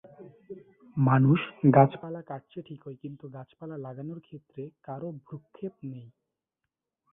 [0.97, 1.39] মানুষ
[1.73, 6.07] গাছপালা কাটছে ঠিকই কিন্তু গাছপালা লাগানোর ক্ষেত্রে কারো ভ্রুক্ষেপ নেই।